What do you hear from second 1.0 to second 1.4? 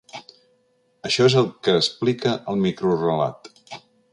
Això és